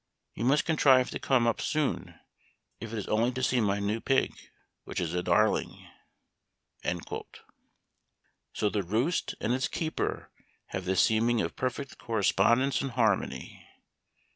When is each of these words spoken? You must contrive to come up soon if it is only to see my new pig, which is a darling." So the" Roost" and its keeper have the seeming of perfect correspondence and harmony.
You 0.33 0.45
must 0.45 0.65
contrive 0.65 1.11
to 1.11 1.19
come 1.19 1.45
up 1.45 1.61
soon 1.61 2.19
if 2.79 2.91
it 2.91 2.97
is 2.97 3.07
only 3.07 3.31
to 3.33 3.43
see 3.43 3.61
my 3.61 3.77
new 3.79 4.01
pig, 4.01 4.35
which 4.83 4.99
is 4.99 5.13
a 5.13 5.21
darling." 5.21 5.89
So 8.51 8.67
the" 8.71 8.81
Roost" 8.81 9.35
and 9.39 9.53
its 9.53 9.67
keeper 9.67 10.31
have 10.69 10.85
the 10.85 10.95
seeming 10.95 11.39
of 11.39 11.55
perfect 11.55 11.99
correspondence 11.99 12.81
and 12.81 12.93
harmony. 12.93 13.63